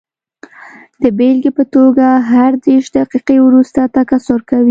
[1.01, 4.59] د بېلګې په توګه هر دېرش دقیقې وروسته تکثر کوي.